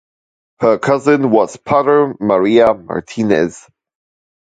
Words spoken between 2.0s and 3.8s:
Maria Martinez.